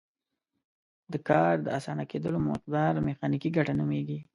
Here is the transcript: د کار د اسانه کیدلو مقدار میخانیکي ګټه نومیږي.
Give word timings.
د 1.11 1.13
کار 1.29 1.55
د 1.63 1.67
اسانه 1.77 2.03
کیدلو 2.11 2.39
مقدار 2.49 2.91
میخانیکي 3.07 3.49
ګټه 3.57 3.73
نومیږي. 3.79 4.19